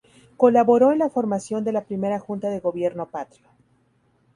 [0.35, 3.45] Colaboró en la formación de la Primera Junta de gobierno patrio.